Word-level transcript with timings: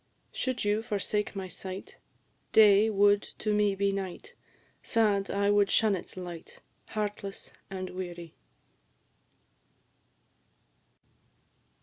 Should 0.31 0.65
you 0.65 0.81
forsake 0.81 1.35
my 1.35 1.47
sight, 1.47 1.99
Day 2.51 2.89
would 2.89 3.21
to 3.37 3.53
me 3.53 3.75
be 3.75 3.91
night; 3.91 4.33
Sad, 4.81 5.29
I 5.29 5.51
would 5.51 5.69
shun 5.69 5.93
its 5.93 6.17
light, 6.17 6.59
Heartless 6.87 7.51
and 7.69 7.91
weary. 7.91 8.33